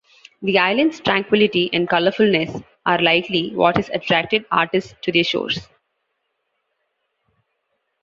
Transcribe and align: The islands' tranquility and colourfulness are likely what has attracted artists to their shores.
The 0.41 0.57
islands' 0.57 0.99
tranquility 0.99 1.69
and 1.71 1.87
colourfulness 1.87 2.63
are 2.87 2.99
likely 2.99 3.53
what 3.55 3.75
has 3.75 3.89
attracted 3.89 4.43
artists 4.49 4.95
to 5.03 5.11
their 5.11 5.23
shores. 5.23 5.69